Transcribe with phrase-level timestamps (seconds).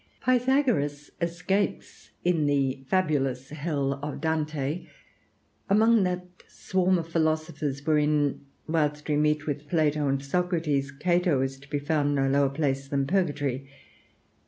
[0.25, 4.87] Pythagoras escapes, in the fabulous hell of Dante,
[5.69, 11.59] among that swarm of philosophers, wherein, whilst we meet with Plato and Socrates, Cato is
[11.59, 13.69] to be found in no lower place than Purgatory.